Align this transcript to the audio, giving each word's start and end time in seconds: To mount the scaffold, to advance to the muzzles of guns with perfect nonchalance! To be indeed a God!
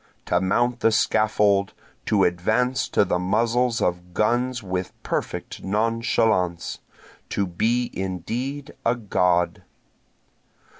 To 0.25 0.41
mount 0.41 0.79
the 0.79 0.91
scaffold, 0.91 1.73
to 2.07 2.23
advance 2.23 2.89
to 2.89 3.05
the 3.05 3.19
muzzles 3.19 3.81
of 3.83 4.15
guns 4.15 4.63
with 4.63 4.93
perfect 5.03 5.63
nonchalance! 5.63 6.79
To 7.29 7.45
be 7.45 7.91
indeed 7.93 8.73
a 8.83 8.95
God! 8.95 9.61